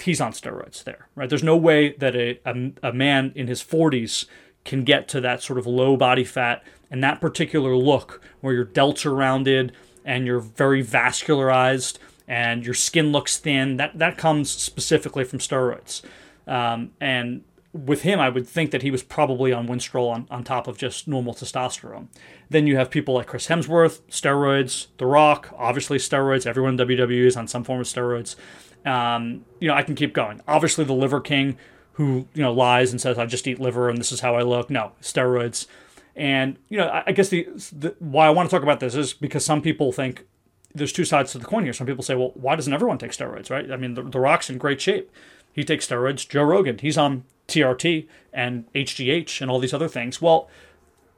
He's 0.00 0.20
on 0.20 0.32
steroids 0.32 0.84
there, 0.84 1.08
right? 1.14 1.28
There's 1.28 1.42
no 1.42 1.56
way 1.56 1.92
that 1.98 2.16
a, 2.16 2.40
a, 2.44 2.72
a 2.82 2.92
man 2.92 3.32
in 3.34 3.46
his 3.46 3.62
40s 3.62 4.26
can 4.64 4.84
get 4.84 5.08
to 5.08 5.20
that 5.20 5.42
sort 5.42 5.58
of 5.58 5.66
low 5.66 5.96
body 5.96 6.24
fat 6.24 6.64
and 6.90 7.02
that 7.02 7.20
particular 7.20 7.76
look 7.76 8.20
where 8.40 8.54
your 8.54 8.64
delts 8.64 9.04
are 9.06 9.14
rounded 9.14 9.72
and 10.04 10.26
you're 10.26 10.40
very 10.40 10.84
vascularized 10.84 11.98
and 12.28 12.64
your 12.64 12.74
skin 12.74 13.12
looks 13.12 13.38
thin. 13.38 13.76
That 13.76 13.98
that 13.98 14.16
comes 14.16 14.50
specifically 14.50 15.24
from 15.24 15.38
steroids. 15.38 16.02
Um, 16.46 16.92
and 17.00 17.44
with 17.72 18.02
him, 18.02 18.20
I 18.20 18.28
would 18.28 18.46
think 18.46 18.70
that 18.70 18.82
he 18.82 18.90
was 18.90 19.02
probably 19.02 19.52
on 19.52 19.66
Winstrol 19.66 20.10
on, 20.10 20.26
on 20.30 20.44
top 20.44 20.68
of 20.68 20.76
just 20.76 21.08
normal 21.08 21.34
testosterone. 21.34 22.08
Then 22.50 22.66
you 22.66 22.76
have 22.76 22.90
people 22.90 23.14
like 23.14 23.26
Chris 23.26 23.46
Hemsworth, 23.46 24.02
steroids, 24.10 24.88
The 24.98 25.06
Rock, 25.06 25.54
obviously 25.56 25.98
steroids. 25.98 26.46
Everyone 26.46 26.78
in 26.78 26.86
WWE 26.86 27.26
is 27.26 27.36
on 27.36 27.48
some 27.48 27.64
form 27.64 27.80
of 27.80 27.86
steroids. 27.86 28.36
Um, 28.84 29.44
you 29.60 29.68
know, 29.68 29.74
I 29.74 29.82
can 29.82 29.94
keep 29.94 30.12
going. 30.12 30.40
Obviously, 30.48 30.84
the 30.84 30.92
Liver 30.92 31.20
King, 31.20 31.56
who 31.94 32.26
you 32.34 32.42
know 32.42 32.52
lies 32.52 32.90
and 32.90 33.00
says 33.00 33.18
I 33.18 33.26
just 33.26 33.46
eat 33.46 33.60
liver 33.60 33.88
and 33.88 33.98
this 33.98 34.12
is 34.12 34.20
how 34.20 34.34
I 34.34 34.42
look. 34.42 34.70
No, 34.70 34.92
steroids. 35.00 35.66
And 36.14 36.56
you 36.68 36.78
know, 36.78 36.88
I, 36.88 37.04
I 37.08 37.12
guess 37.12 37.28
the, 37.28 37.48
the 37.72 37.94
why 37.98 38.26
I 38.26 38.30
want 38.30 38.48
to 38.48 38.54
talk 38.54 38.62
about 38.62 38.80
this 38.80 38.94
is 38.94 39.12
because 39.12 39.44
some 39.44 39.62
people 39.62 39.92
think 39.92 40.26
there's 40.74 40.92
two 40.92 41.04
sides 41.04 41.32
to 41.32 41.38
the 41.38 41.44
coin 41.44 41.64
here. 41.64 41.72
Some 41.72 41.86
people 41.86 42.02
say, 42.02 42.14
well, 42.14 42.32
why 42.34 42.56
doesn't 42.56 42.72
everyone 42.72 42.98
take 42.98 43.12
steroids, 43.12 43.50
right? 43.50 43.70
I 43.70 43.76
mean, 43.76 43.94
the, 43.94 44.02
the 44.02 44.20
Rock's 44.20 44.48
in 44.48 44.58
great 44.58 44.80
shape. 44.80 45.10
He 45.52 45.64
takes 45.64 45.86
steroids. 45.86 46.26
Joe 46.26 46.44
Rogan, 46.44 46.78
he's 46.78 46.96
on 46.96 47.24
TRT 47.48 48.06
and 48.32 48.72
HGH 48.72 49.42
and 49.42 49.50
all 49.50 49.58
these 49.58 49.74
other 49.74 49.88
things. 49.88 50.22
Well, 50.22 50.48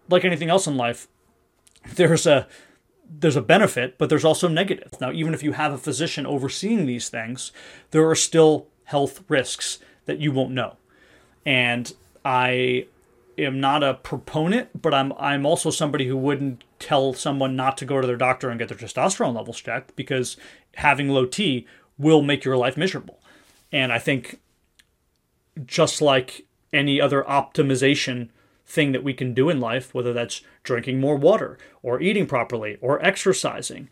like 0.08 0.24
anything 0.24 0.50
else 0.50 0.66
in 0.66 0.76
life, 0.76 1.06
there's 1.94 2.26
a 2.26 2.48
there's 3.08 3.36
a 3.36 3.42
benefit, 3.42 3.98
but 3.98 4.08
there's 4.08 4.24
also 4.24 4.48
negative. 4.48 4.92
Now, 5.00 5.12
even 5.12 5.34
if 5.34 5.42
you 5.42 5.52
have 5.52 5.72
a 5.72 5.78
physician 5.78 6.26
overseeing 6.26 6.86
these 6.86 7.08
things, 7.08 7.52
there 7.90 8.08
are 8.08 8.14
still 8.14 8.68
health 8.84 9.22
risks 9.28 9.78
that 10.06 10.18
you 10.18 10.32
won't 10.32 10.52
know. 10.52 10.76
And 11.46 11.92
I 12.24 12.86
am 13.38 13.60
not 13.60 13.82
a 13.82 13.94
proponent, 13.94 14.80
but 14.80 14.94
I'm 14.94 15.12
I'm 15.14 15.46
also 15.46 15.70
somebody 15.70 16.06
who 16.06 16.16
wouldn't 16.16 16.64
tell 16.78 17.12
someone 17.12 17.56
not 17.56 17.76
to 17.78 17.84
go 17.84 18.00
to 18.00 18.06
their 18.06 18.16
doctor 18.16 18.50
and 18.50 18.58
get 18.58 18.68
their 18.68 18.78
testosterone 18.78 19.34
levels 19.34 19.60
checked 19.60 19.96
because 19.96 20.36
having 20.76 21.08
low 21.08 21.26
T 21.26 21.66
will 21.98 22.22
make 22.22 22.44
your 22.44 22.56
life 22.56 22.76
miserable. 22.76 23.20
And 23.72 23.92
I 23.92 23.98
think 23.98 24.40
just 25.64 26.02
like 26.02 26.46
any 26.72 27.00
other 27.00 27.22
optimization 27.22 28.30
thing 28.64 28.92
that 28.92 29.04
we 29.04 29.14
can 29.14 29.34
do 29.34 29.50
in 29.50 29.60
life, 29.60 29.94
whether 29.94 30.12
that's 30.12 30.42
drinking 30.62 31.00
more 31.00 31.16
water 31.16 31.58
or 31.82 32.00
eating 32.00 32.26
properly 32.26 32.78
or 32.80 33.04
exercising, 33.04 33.88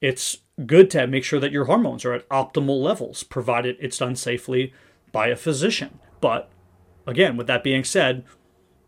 it's 0.00 0.38
good 0.66 0.90
to 0.90 1.06
make 1.06 1.24
sure 1.24 1.40
that 1.40 1.52
your 1.52 1.66
hormones 1.66 2.04
are 2.04 2.12
at 2.12 2.28
optimal 2.28 2.82
levels, 2.82 3.22
provided 3.22 3.76
it's 3.80 3.98
done 3.98 4.16
safely 4.16 4.72
by 5.12 5.28
a 5.28 5.36
physician. 5.36 6.00
But 6.20 6.50
again, 7.06 7.36
with 7.36 7.46
that 7.46 7.64
being 7.64 7.84
said, 7.84 8.24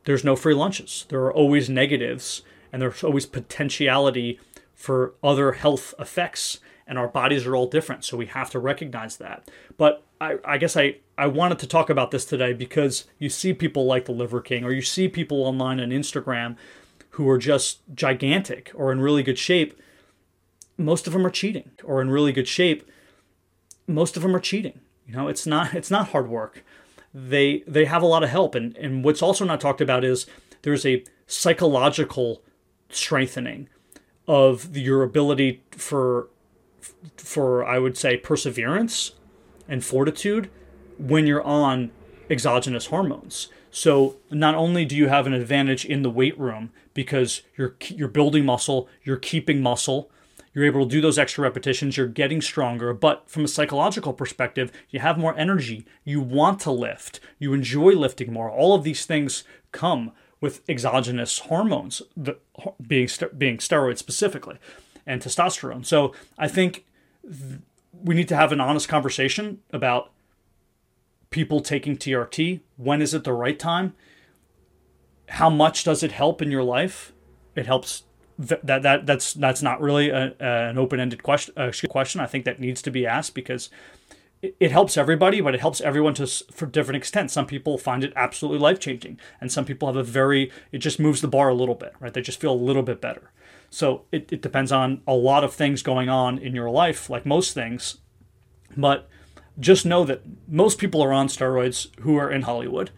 there's 0.05 0.25
no 0.25 0.37
free 0.37 0.55
lunches. 0.55 1.07
There 1.09 1.21
are 1.21 1.33
always 1.33 1.69
negatives 1.69 2.43
and 2.73 2.81
there's 2.81 3.05
always 3.05 3.27
potentiality 3.27 4.39
for 4.75 5.15
other 5.23 5.53
health 5.53 5.95
effects 5.99 6.59
and 6.91 6.99
our 6.99 7.07
bodies 7.07 7.47
are 7.47 7.55
all 7.55 7.69
different 7.69 8.05
so 8.05 8.17
we 8.17 8.27
have 8.27 8.51
to 8.51 8.59
recognize 8.59 9.17
that. 9.19 9.49
But 9.79 10.03
I, 10.21 10.39
I, 10.45 10.59
guess 10.59 10.77
I, 10.77 10.97
I 11.17 11.29
wanted 11.29 11.61
to 11.61 11.69
talk 11.69 11.89
about 11.89 12.11
this 12.11 12.25
today 12.25 12.53
because 12.53 13.05
you 13.17 13.29
see 13.31 13.55
people 13.55 13.87
like 13.87 14.07
the 14.07 14.13
liver 14.13 14.41
king 14.41 14.65
or 14.65 14.73
you 14.73 14.83
see 14.83 15.09
people 15.09 15.45
online 15.45 15.79
on 15.79 15.91
instagram 15.91 16.57
who 17.11 17.29
are 17.31 17.39
just 17.39 17.79
gigantic 17.95 18.73
or 18.75 18.91
in 18.91 19.01
really 19.01 19.23
good 19.23 19.39
shape. 19.39 19.81
Most 20.77 21.07
of 21.07 21.13
them 21.13 21.25
are 21.25 21.31
cheating 21.31 21.71
or 21.85 22.03
in 22.03 22.11
really 22.11 22.33
good 22.33 22.49
shape. 22.49 22.91
Most 23.87 24.17
of 24.17 24.25
them 24.25 24.35
are 24.35 24.41
cheating. 24.41 24.81
You 25.07 25.15
know 25.15 25.29
it's 25.29 25.47
not 25.47 25.73
it's 25.75 25.93
not 25.93 26.09
hard 26.09 26.29
work. 26.29 26.65
They 27.15 27.63
they 27.69 27.85
have 27.85 28.03
a 28.03 28.07
lot 28.07 28.25
of 28.25 28.31
help 28.31 28.57
and 28.57 28.77
and 28.77 29.05
what's 29.05 29.23
also 29.23 29.45
not 29.45 29.61
talked 29.61 29.81
about 29.81 30.05
is 30.05 30.27
there's 30.63 30.85
a 30.85 31.05
psychological 31.29 32.43
strengthening 32.89 33.69
of 34.27 34.77
your 34.77 35.05
ability 35.05 35.63
for 35.71 36.29
for 37.17 37.65
I 37.65 37.79
would 37.79 37.97
say 37.97 38.17
perseverance 38.17 39.13
and 39.69 39.85
fortitude 39.85 40.51
when 40.99 41.27
you're 41.27 41.43
on 41.43 41.91
exogenous 42.29 42.87
hormones. 42.87 43.49
So 43.71 44.17
not 44.31 44.55
only 44.55 44.85
do 44.85 44.97
you 44.97 45.09
have 45.09 45.27
an 45.27 45.33
advantage 45.33 45.85
in 45.85 46.03
the 46.03 46.11
weight 46.11 46.39
room 46.39 46.73
because 46.95 47.43
you're 47.57 47.77
you're 47.89 48.09
building 48.09 48.45
muscle, 48.45 48.89
you're 49.05 49.17
keeping 49.17 49.63
muscle, 49.63 50.11
you're 50.53 50.65
able 50.65 50.85
to 50.85 50.91
do 50.91 51.01
those 51.01 51.19
extra 51.19 51.43
repetitions, 51.43 51.97
you're 51.97 52.07
getting 52.07 52.41
stronger, 52.41 52.93
but 52.93 53.31
from 53.31 53.45
a 53.45 53.49
psychological 53.49 54.13
perspective, 54.13 54.73
you 54.91 54.99
have 55.01 55.19
more 55.19 55.37
energy, 55.39 55.87
you 56.05 56.21
want 56.21 56.61
to 56.61 56.73
lift, 56.73 57.21
you 57.39 57.53
enjoy 57.55 57.93
lifting 57.93 58.33
more. 58.33 58.51
All 58.51 58.75
of 58.75 58.83
these 58.83 59.07
things 59.07 59.45
come 59.71 60.13
with 60.41 60.69
exogenous 60.69 61.39
hormones, 61.41 62.03
the, 62.17 62.39
being 62.85 63.09
being 63.37 63.59
steroids 63.59 63.99
specifically, 63.99 64.57
and 65.11 65.21
testosterone. 65.21 65.85
So 65.85 66.15
I 66.39 66.47
think 66.47 66.87
th- 67.23 67.61
we 67.93 68.15
need 68.15 68.29
to 68.29 68.37
have 68.37 68.53
an 68.53 68.61
honest 68.61 68.89
conversation 68.89 69.59
about 69.73 70.13
people 71.31 71.61
taking 71.61 71.97
TRT. 71.97 72.61
When 72.77 73.03
is 73.03 73.13
it 73.13 73.25
the 73.25 73.33
right 73.33 73.59
time? 73.59 73.95
How 75.29 75.51
much 75.51 75.85
does 75.85 76.03
it 76.03 76.13
help 76.13 76.41
in 76.41 76.51
your 76.51 76.63
life? 76.63 77.13
It 77.57 77.67
helps. 77.67 78.05
Th- 78.39 78.61
that 78.63 78.83
that 78.83 79.07
that's 79.07 79.35
that's 79.35 79.63
not 79.63 79.81
really 79.81 80.09
a, 80.09 80.35
a, 80.41 80.71
an 80.71 80.79
open-ended 80.79 81.23
question. 81.23 81.53
Uh, 81.57 81.73
question 81.89 82.21
I 82.21 82.27
think 82.27 82.45
that 82.45 82.61
needs 82.61 82.81
to 82.83 82.91
be 82.91 83.07
asked 83.07 83.35
because 83.35 83.69
it 84.43 84.73
helps 84.73 84.97
everybody, 84.97 85.41
but 85.41 85.55
it 85.55 85.61
helps 85.61 85.81
everyone 85.81 86.15
to 86.15 86.27
for 86.27 86.67
different 86.67 86.97
extents. 86.97 87.35
Some 87.35 87.47
people 87.47 87.77
find 87.77 88.03
it 88.03 88.13
absolutely 88.17 88.59
life 88.59 88.81
changing, 88.81 89.19
and 89.41 89.53
some 89.53 89.65
people 89.65 89.89
have 89.89 89.97
a 89.97 90.03
very 90.03 90.51
it 90.73 90.79
just 90.79 90.99
moves 90.99 91.21
the 91.21 91.29
bar 91.29 91.51
a 91.51 91.55
little 91.55 91.75
bit, 91.75 91.95
right? 92.01 92.13
They 92.13 92.23
just 92.23 92.41
feel 92.41 92.53
a 92.53 92.55
little 92.55 92.83
bit 92.83 93.01
better. 93.01 93.33
So 93.69 94.03
it, 94.11 94.33
it 94.33 94.43
depends 94.43 94.73
on 94.73 95.03
a 95.07 95.15
lot 95.15 95.45
of 95.45 95.55
things 95.55 95.83
going 95.83 96.09
on 96.09 96.39
in 96.39 96.55
your 96.55 96.71
life, 96.71 97.11
like 97.11 97.27
most 97.27 97.55
things. 97.55 97.99
But 98.77 99.09
just 99.59 99.85
know 99.85 100.05
that 100.05 100.23
most 100.49 100.79
people 100.79 101.03
are 101.03 101.13
on 101.13 101.29
steroids 101.29 101.89
who 102.01 102.17
are 102.17 102.31
in 102.31 102.43
Hollywood, 102.43 102.91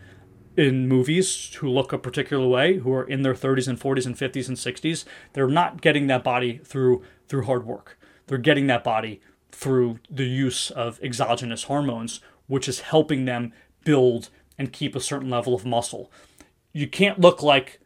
in 0.56 0.86
movies, 0.88 1.52
who 1.54 1.68
look 1.68 1.92
a 1.92 1.98
particular 1.98 2.46
way, 2.46 2.78
who 2.78 2.92
are 2.92 3.04
in 3.04 3.22
their 3.22 3.34
30s 3.34 3.68
and 3.68 3.80
40s 3.80 4.06
and 4.06 4.16
50s 4.16 4.48
and 4.48 4.56
60s. 4.56 5.04
They're 5.32 5.48
not 5.48 5.80
getting 5.80 6.06
that 6.06 6.22
body 6.22 6.60
through 6.64 7.02
through 7.26 7.44
hard 7.44 7.66
work. 7.66 7.98
They're 8.28 8.38
getting 8.38 8.66
that 8.68 8.84
body 8.84 9.20
through 9.52 10.00
the 10.10 10.26
use 10.26 10.70
of 10.70 10.98
exogenous 11.02 11.64
hormones, 11.64 12.20
which 12.46 12.68
is 12.68 12.80
helping 12.80 13.26
them 13.26 13.52
build 13.84 14.30
and 14.58 14.72
keep 14.72 14.96
a 14.96 15.00
certain 15.00 15.30
level 15.30 15.54
of 15.54 15.64
muscle. 15.64 16.10
You 16.72 16.86
can't 16.88 17.20
look 17.20 17.42
like 17.42 17.80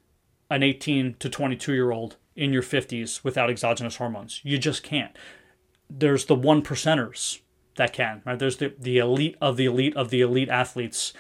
an 0.50 0.62
18 0.62 1.16
to 1.18 1.28
22 1.28 1.75
year 1.75 1.90
old 1.90 2.16
in 2.35 2.52
your 2.52 2.62
50s 2.62 3.25
without 3.25 3.50
exogenous 3.50 3.96
hormones. 3.96 4.40
You 4.44 4.58
just 4.58 4.82
can't. 4.82 5.16
There's 5.90 6.26
the 6.26 6.35
one 6.35 6.62
percenters 6.62 7.40
that 7.76 7.92
can, 7.92 8.23
right? 8.25 8.38
There's 8.38 8.56
the, 8.58 8.75
the 8.78 8.99
elite 8.99 9.37
of 9.40 9.56
the 9.56 9.66
elite 9.66 9.96
of 9.96 10.11
the 10.11 10.20
elite 10.20 10.49
athletes 10.49 11.12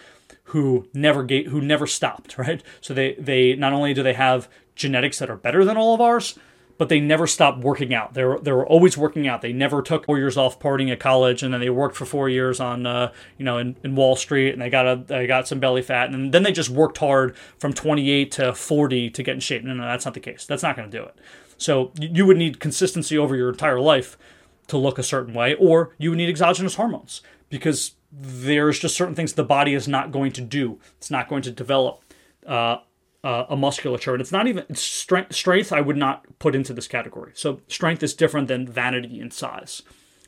who 0.50 0.88
never 0.94 1.22
get, 1.22 1.48
who 1.48 1.60
never 1.60 1.86
stopped, 1.86 2.38
right? 2.38 2.62
So 2.80 2.94
they 2.94 3.14
they 3.14 3.54
not 3.54 3.72
only 3.72 3.94
do 3.94 4.02
they 4.02 4.14
have 4.14 4.48
genetics 4.74 5.18
that 5.18 5.30
are 5.30 5.36
better 5.36 5.64
than 5.64 5.76
all 5.76 5.94
of 5.94 6.00
ours, 6.00 6.38
but 6.78 6.88
they 6.88 7.00
never 7.00 7.26
stopped 7.26 7.58
working 7.58 7.94
out. 7.94 8.14
They 8.14 8.24
were, 8.24 8.38
they 8.38 8.52
were 8.52 8.66
always 8.66 8.96
working 8.96 9.26
out. 9.26 9.40
They 9.40 9.52
never 9.52 9.82
took 9.82 10.06
four 10.06 10.18
years 10.18 10.36
off 10.36 10.58
partying 10.58 10.90
at 10.90 11.00
college, 11.00 11.42
and 11.42 11.52
then 11.52 11.60
they 11.60 11.70
worked 11.70 11.96
for 11.96 12.04
four 12.04 12.28
years 12.28 12.60
on, 12.60 12.86
uh, 12.86 13.12
you 13.38 13.44
know, 13.44 13.58
in, 13.58 13.76
in 13.82 13.94
Wall 13.94 14.16
Street, 14.16 14.52
and 14.52 14.60
they 14.60 14.70
got 14.70 14.86
a 14.86 14.96
they 14.96 15.26
got 15.26 15.48
some 15.48 15.60
belly 15.60 15.82
fat, 15.82 16.12
and 16.12 16.32
then 16.32 16.42
they 16.42 16.52
just 16.52 16.70
worked 16.70 16.98
hard 16.98 17.36
from 17.58 17.72
28 17.72 18.30
to 18.32 18.54
40 18.54 19.10
to 19.10 19.22
get 19.22 19.34
in 19.34 19.40
shape. 19.40 19.64
No, 19.64 19.74
no, 19.74 19.84
that's 19.84 20.04
not 20.04 20.14
the 20.14 20.20
case. 20.20 20.44
That's 20.46 20.62
not 20.62 20.76
going 20.76 20.90
to 20.90 20.96
do 20.96 21.04
it. 21.04 21.16
So 21.58 21.92
you 21.98 22.26
would 22.26 22.36
need 22.36 22.60
consistency 22.60 23.16
over 23.16 23.34
your 23.34 23.48
entire 23.48 23.80
life 23.80 24.18
to 24.66 24.76
look 24.76 24.98
a 24.98 25.02
certain 25.02 25.32
way, 25.32 25.54
or 25.54 25.94
you 25.98 26.10
would 26.10 26.16
need 26.16 26.28
exogenous 26.28 26.74
hormones 26.74 27.22
because 27.48 27.92
there's 28.12 28.78
just 28.78 28.96
certain 28.96 29.14
things 29.14 29.32
the 29.32 29.44
body 29.44 29.74
is 29.74 29.88
not 29.88 30.10
going 30.10 30.32
to 30.32 30.40
do. 30.40 30.78
It's 30.98 31.10
not 31.10 31.28
going 31.28 31.42
to 31.42 31.50
develop. 31.50 32.02
Uh, 32.46 32.78
uh, 33.26 33.44
a 33.48 33.56
musculature, 33.56 34.12
and 34.12 34.20
it's 34.20 34.30
not 34.30 34.46
even 34.46 34.64
it's 34.68 34.80
strength. 34.80 35.34
Strength 35.34 35.72
I 35.72 35.80
would 35.80 35.96
not 35.96 36.38
put 36.38 36.54
into 36.54 36.72
this 36.72 36.86
category. 36.86 37.32
So 37.34 37.60
strength 37.66 38.04
is 38.04 38.14
different 38.14 38.46
than 38.46 38.68
vanity 38.68 39.18
and 39.18 39.32
size, 39.32 39.82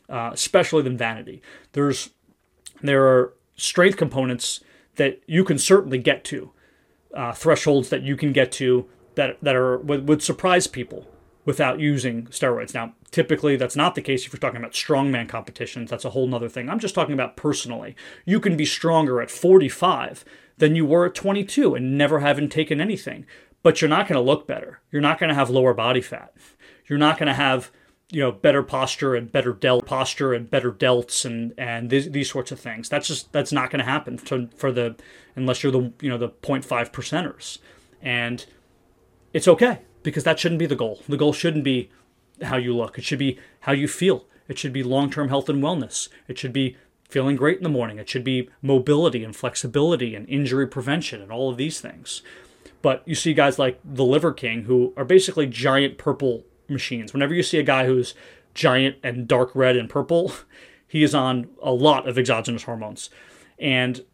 uh, 0.08 0.30
especially 0.32 0.82
than 0.82 0.96
vanity. 0.96 1.40
There's 1.74 2.10
there 2.82 3.06
are 3.06 3.34
strength 3.54 3.96
components 3.96 4.64
that 4.96 5.20
you 5.28 5.44
can 5.44 5.58
certainly 5.58 5.98
get 5.98 6.24
to, 6.24 6.50
uh, 7.14 7.32
thresholds 7.32 7.88
that 7.90 8.02
you 8.02 8.16
can 8.16 8.32
get 8.32 8.50
to 8.52 8.88
that 9.14 9.36
that 9.42 9.54
are 9.54 9.78
would, 9.78 10.08
would 10.08 10.20
surprise 10.20 10.66
people 10.66 11.06
without 11.44 11.78
using 11.78 12.26
steroids. 12.26 12.74
Now, 12.74 12.94
typically 13.12 13.54
that's 13.54 13.76
not 13.76 13.94
the 13.94 14.02
case 14.02 14.26
if 14.26 14.32
you're 14.32 14.40
talking 14.40 14.58
about 14.58 14.72
strongman 14.72 15.28
competitions. 15.28 15.88
That's 15.88 16.04
a 16.04 16.10
whole 16.10 16.26
nother 16.26 16.48
thing. 16.48 16.68
I'm 16.68 16.80
just 16.80 16.96
talking 16.96 17.14
about 17.14 17.36
personally. 17.36 17.94
You 18.24 18.40
can 18.40 18.56
be 18.56 18.66
stronger 18.66 19.22
at 19.22 19.30
45 19.30 20.24
than 20.58 20.76
you 20.76 20.84
were 20.84 21.06
at 21.06 21.14
22 21.14 21.74
and 21.74 21.96
never 21.96 22.20
having 22.20 22.48
taken 22.48 22.80
anything. 22.80 23.26
But 23.62 23.80
you're 23.80 23.88
not 23.88 24.06
going 24.08 24.18
to 24.18 24.24
look 24.24 24.46
better. 24.46 24.80
You're 24.90 25.02
not 25.02 25.18
going 25.18 25.28
to 25.28 25.34
have 25.34 25.50
lower 25.50 25.74
body 25.74 26.00
fat. 26.00 26.34
You're 26.86 26.98
not 26.98 27.18
going 27.18 27.26
to 27.26 27.34
have 27.34 27.70
you 28.10 28.20
know 28.22 28.32
better 28.32 28.62
posture 28.62 29.14
and 29.14 29.30
better 29.30 29.52
posture 29.52 30.32
and 30.32 30.50
better 30.50 30.72
delts 30.72 31.24
and 31.24 31.52
and 31.58 31.90
these, 31.90 32.10
these 32.10 32.30
sorts 32.30 32.50
of 32.50 32.60
things. 32.60 32.88
That's 32.88 33.06
just 33.06 33.32
that's 33.32 33.52
not 33.52 33.70
going 33.70 33.80
to 33.80 33.84
happen 33.84 34.18
for, 34.18 34.48
for 34.56 34.72
the 34.72 34.96
unless 35.36 35.62
you're 35.62 35.72
the 35.72 35.92
you 36.00 36.08
know 36.08 36.18
the 36.18 36.30
0.5 36.30 36.64
percenters. 36.90 37.58
And 38.00 38.46
it's 39.32 39.48
okay 39.48 39.80
because 40.02 40.24
that 40.24 40.38
shouldn't 40.38 40.58
be 40.58 40.66
the 40.66 40.76
goal. 40.76 41.02
The 41.08 41.16
goal 41.16 41.32
shouldn't 41.32 41.64
be 41.64 41.90
how 42.42 42.56
you 42.56 42.74
look. 42.74 42.98
It 42.98 43.04
should 43.04 43.18
be 43.18 43.38
how 43.60 43.72
you 43.72 43.88
feel. 43.88 44.26
It 44.46 44.58
should 44.58 44.72
be 44.72 44.82
long-term 44.82 45.28
health 45.28 45.48
and 45.50 45.62
wellness. 45.62 46.08
It 46.26 46.38
should 46.38 46.54
be 46.54 46.76
feeling 47.08 47.36
great 47.36 47.58
in 47.58 47.62
the 47.62 47.68
morning. 47.68 47.98
It 47.98 48.08
should 48.08 48.24
be 48.24 48.48
mobility 48.62 49.24
and 49.24 49.34
flexibility 49.34 50.14
and 50.14 50.28
injury 50.28 50.66
prevention 50.66 51.22
and 51.22 51.32
all 51.32 51.50
of 51.50 51.56
these 51.56 51.80
things. 51.80 52.22
But 52.82 53.02
you 53.06 53.14
see 53.14 53.34
guys 53.34 53.58
like 53.58 53.80
the 53.84 54.04
Liver 54.04 54.32
King 54.32 54.64
who 54.64 54.92
are 54.96 55.04
basically 55.04 55.46
giant 55.46 55.98
purple 55.98 56.44
machines. 56.68 57.12
Whenever 57.12 57.34
you 57.34 57.42
see 57.42 57.58
a 57.58 57.64
guy 57.64 57.86
who's 57.86 58.14
giant 58.54 58.96
and 59.02 59.26
dark 59.26 59.50
red 59.54 59.76
and 59.76 59.88
purple, 59.88 60.32
he 60.86 61.02
is 61.02 61.14
on 61.14 61.48
a 61.62 61.72
lot 61.72 62.08
of 62.08 62.18
exogenous 62.18 62.64
hormones. 62.64 63.10
And 63.58 64.04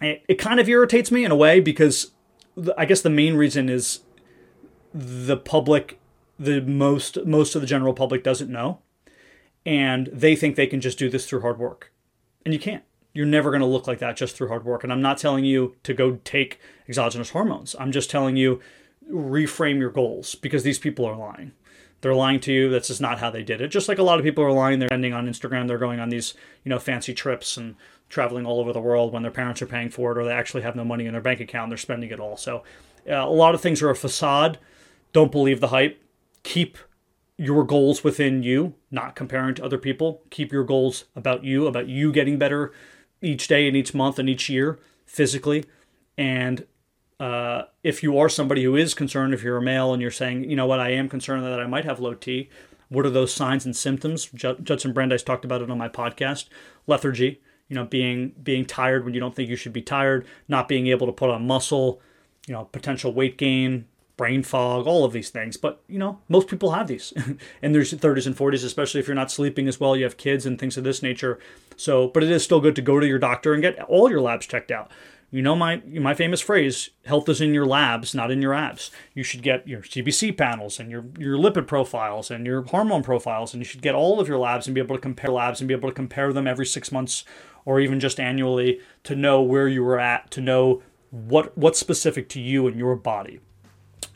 it, 0.00 0.24
it 0.28 0.34
kind 0.34 0.60
of 0.60 0.68
irritates 0.68 1.10
me 1.10 1.24
in 1.24 1.30
a 1.30 1.36
way 1.36 1.60
because 1.60 2.12
I 2.76 2.84
guess 2.84 3.00
the 3.00 3.10
main 3.10 3.36
reason 3.36 3.68
is 3.68 4.00
the 4.92 5.36
public 5.36 5.98
the 6.38 6.60
most 6.60 7.24
most 7.26 7.54
of 7.54 7.60
the 7.60 7.66
general 7.66 7.92
public 7.92 8.22
doesn't 8.22 8.50
know 8.50 8.78
and 9.66 10.08
they 10.12 10.36
think 10.36 10.54
they 10.54 10.68
can 10.68 10.80
just 10.80 10.98
do 10.98 11.10
this 11.10 11.26
through 11.26 11.40
hard 11.40 11.58
work 11.58 11.92
and 12.48 12.54
you 12.54 12.58
can't. 12.58 12.82
You're 13.12 13.26
never 13.26 13.50
going 13.50 13.60
to 13.60 13.66
look 13.66 13.86
like 13.86 13.98
that 13.98 14.16
just 14.16 14.34
through 14.34 14.48
hard 14.48 14.64
work. 14.64 14.82
And 14.82 14.90
I'm 14.90 15.02
not 15.02 15.18
telling 15.18 15.44
you 15.44 15.76
to 15.82 15.92
go 15.92 16.18
take 16.24 16.58
exogenous 16.88 17.28
hormones. 17.28 17.76
I'm 17.78 17.92
just 17.92 18.08
telling 18.08 18.36
you 18.36 18.58
reframe 19.12 19.78
your 19.78 19.90
goals 19.90 20.34
because 20.34 20.62
these 20.62 20.78
people 20.78 21.04
are 21.04 21.14
lying. 21.14 21.52
They're 22.00 22.14
lying 22.14 22.40
to 22.40 22.52
you. 22.52 22.70
That's 22.70 22.88
just 22.88 23.02
not 23.02 23.18
how 23.18 23.28
they 23.28 23.42
did 23.42 23.60
it. 23.60 23.68
Just 23.68 23.86
like 23.86 23.98
a 23.98 24.02
lot 24.02 24.18
of 24.18 24.24
people 24.24 24.42
are 24.44 24.52
lying. 24.52 24.78
They're 24.78 24.90
ending 24.90 25.12
on 25.12 25.26
Instagram. 25.26 25.68
They're 25.68 25.76
going 25.76 26.00
on 26.00 26.08
these, 26.08 26.32
you 26.64 26.70
know, 26.70 26.78
fancy 26.78 27.12
trips 27.12 27.58
and 27.58 27.74
traveling 28.08 28.46
all 28.46 28.60
over 28.60 28.72
the 28.72 28.80
world 28.80 29.12
when 29.12 29.20
their 29.20 29.30
parents 29.30 29.60
are 29.60 29.66
paying 29.66 29.90
for 29.90 30.12
it 30.12 30.16
or 30.16 30.24
they 30.24 30.32
actually 30.32 30.62
have 30.62 30.74
no 30.74 30.86
money 30.86 31.04
in 31.04 31.12
their 31.12 31.20
bank 31.20 31.40
account. 31.40 31.68
They're 31.68 31.76
spending 31.76 32.08
it 32.08 32.18
all. 32.18 32.38
So 32.38 32.62
uh, 33.06 33.12
a 33.12 33.28
lot 33.28 33.54
of 33.54 33.60
things 33.60 33.82
are 33.82 33.90
a 33.90 33.94
facade. 33.94 34.58
Don't 35.12 35.30
believe 35.30 35.60
the 35.60 35.68
hype. 35.68 36.02
Keep 36.44 36.78
your 37.38 37.64
goals 37.64 38.02
within 38.02 38.42
you, 38.42 38.74
not 38.90 39.14
comparing 39.14 39.54
to 39.54 39.64
other 39.64 39.78
people. 39.78 40.22
Keep 40.30 40.52
your 40.52 40.64
goals 40.64 41.04
about 41.14 41.44
you, 41.44 41.66
about 41.66 41.88
you 41.88 42.12
getting 42.12 42.36
better 42.36 42.72
each 43.22 43.46
day 43.46 43.66
and 43.68 43.76
each 43.76 43.94
month 43.94 44.18
and 44.18 44.28
each 44.28 44.48
year 44.50 44.78
physically. 45.06 45.64
And 46.16 46.66
uh, 47.20 47.62
if 47.84 48.02
you 48.02 48.18
are 48.18 48.28
somebody 48.28 48.64
who 48.64 48.74
is 48.74 48.92
concerned, 48.92 49.34
if 49.34 49.42
you're 49.42 49.56
a 49.56 49.62
male 49.62 49.92
and 49.92 50.02
you're 50.02 50.10
saying, 50.10 50.50
you 50.50 50.56
know 50.56 50.66
what, 50.66 50.80
I 50.80 50.90
am 50.90 51.08
concerned 51.08 51.44
that 51.44 51.60
I 51.60 51.66
might 51.66 51.84
have 51.84 52.00
low 52.00 52.14
T, 52.14 52.50
what 52.88 53.06
are 53.06 53.10
those 53.10 53.32
signs 53.32 53.64
and 53.64 53.76
symptoms? 53.76 54.26
Judson 54.26 54.92
Brandeis 54.92 55.22
talked 55.22 55.44
about 55.44 55.62
it 55.62 55.70
on 55.70 55.78
my 55.78 55.88
podcast. 55.88 56.46
Lethargy, 56.86 57.40
you 57.68 57.76
know, 57.76 57.84
being 57.84 58.32
being 58.42 58.64
tired 58.64 59.04
when 59.04 59.14
you 59.14 59.20
don't 59.20 59.36
think 59.36 59.48
you 59.48 59.56
should 59.56 59.72
be 59.72 59.82
tired, 59.82 60.26
not 60.48 60.68
being 60.68 60.86
able 60.88 61.06
to 61.06 61.12
put 61.12 61.30
on 61.30 61.46
muscle, 61.46 62.00
you 62.46 62.54
know, 62.54 62.64
potential 62.64 63.12
weight 63.12 63.36
gain, 63.36 63.86
brain 64.18 64.42
fog, 64.42 64.86
all 64.86 65.06
of 65.06 65.12
these 65.12 65.30
things. 65.30 65.56
But, 65.56 65.80
you 65.88 65.98
know, 65.98 66.18
most 66.28 66.48
people 66.48 66.72
have 66.72 66.88
these 66.88 67.14
in 67.62 67.72
their 67.72 67.80
30s 67.82 68.26
and 68.26 68.36
40s, 68.36 68.64
especially 68.64 69.00
if 69.00 69.08
you're 69.08 69.14
not 69.14 69.30
sleeping 69.30 69.66
as 69.66 69.80
well, 69.80 69.96
you 69.96 70.04
have 70.04 70.18
kids 70.18 70.44
and 70.44 70.58
things 70.58 70.76
of 70.76 70.84
this 70.84 71.02
nature. 71.02 71.38
So, 71.76 72.08
but 72.08 72.22
it 72.22 72.30
is 72.30 72.44
still 72.44 72.60
good 72.60 72.76
to 72.76 72.82
go 72.82 73.00
to 73.00 73.06
your 73.06 73.18
doctor 73.18 73.54
and 73.54 73.62
get 73.62 73.80
all 73.84 74.10
your 74.10 74.20
labs 74.20 74.46
checked 74.46 74.70
out. 74.70 74.90
You 75.30 75.42
know 75.42 75.54
my 75.54 75.82
my 75.86 76.14
famous 76.14 76.40
phrase, 76.40 76.88
health 77.04 77.28
is 77.28 77.42
in 77.42 77.52
your 77.52 77.66
labs, 77.66 78.14
not 78.14 78.30
in 78.30 78.40
your 78.40 78.54
abs. 78.54 78.90
You 79.12 79.22
should 79.22 79.42
get 79.42 79.68
your 79.68 79.82
CBC 79.82 80.38
panels 80.38 80.80
and 80.80 80.90
your 80.90 81.04
your 81.18 81.36
lipid 81.36 81.66
profiles 81.66 82.30
and 82.30 82.46
your 82.46 82.62
hormone 82.62 83.02
profiles 83.02 83.52
and 83.52 83.60
you 83.60 83.66
should 83.66 83.82
get 83.82 83.94
all 83.94 84.20
of 84.20 84.28
your 84.28 84.38
labs 84.38 84.66
and 84.66 84.74
be 84.74 84.80
able 84.80 84.96
to 84.96 85.02
compare 85.02 85.30
labs 85.30 85.60
and 85.60 85.68
be 85.68 85.74
able 85.74 85.90
to 85.90 85.94
compare 85.94 86.32
them 86.32 86.46
every 86.46 86.64
6 86.64 86.92
months 86.92 87.24
or 87.66 87.78
even 87.78 88.00
just 88.00 88.18
annually 88.18 88.80
to 89.04 89.14
know 89.14 89.42
where 89.42 89.68
you 89.68 89.84
were 89.84 90.00
at, 90.00 90.30
to 90.30 90.40
know 90.40 90.82
what 91.10 91.56
what's 91.58 91.78
specific 91.78 92.30
to 92.30 92.40
you 92.40 92.66
and 92.66 92.78
your 92.78 92.96
body. 92.96 93.40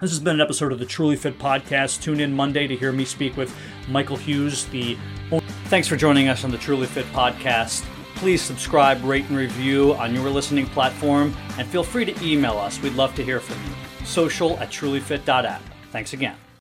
This 0.01 0.11
has 0.11 0.21
been 0.21 0.35
an 0.35 0.41
episode 0.41 0.73
of 0.73 0.79
the 0.79 0.85
Truly 0.85 1.17
Fit 1.17 1.39
podcast. 1.39 2.03
Tune 2.03 2.21
in 2.21 2.33
Monday 2.33 2.67
to 2.67 2.77
hear 2.77 2.93
me 2.93 3.05
speak 3.05 3.37
with 3.37 3.55
Michael 3.89 4.17
Hughes, 4.17 4.67
the. 4.67 4.97
Thanks 5.67 5.89
for 5.89 5.97
joining 5.97 6.29
us 6.29 6.45
on 6.45 6.51
the 6.51 6.59
Truly 6.59 6.87
Fit 6.87 7.07
podcast. 7.07 7.85
Please 8.17 8.43
subscribe, 8.43 9.03
rate, 9.05 9.25
and 9.29 9.37
review 9.37 9.95
on 9.95 10.15
your 10.15 10.29
listening 10.29 10.67
platform, 10.67 11.35
and 11.59 11.67
feel 11.69 11.85
free 11.85 12.05
to 12.05 12.25
email 12.25 12.59
us. 12.59 12.81
We'd 12.83 12.95
love 12.95 13.15
to 13.15 13.25
hear 13.25 13.41
from 13.41 13.57
you. 13.65 14.07
Social 14.07 14.59
at 14.59 14.71
trulyfit.app. 14.71 15.63
Thanks 15.91 16.13
again. 16.13 16.37